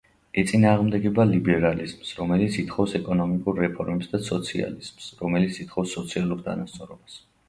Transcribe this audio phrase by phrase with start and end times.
[0.41, 7.19] ეწინააღმდეგება ლიბერალიზმს, რომელიც ითხოვს ეკონომიკურ რეფორმებს, და სოციალიზმს, რომელიც ითხოვს სოციალურ თანასწორობას.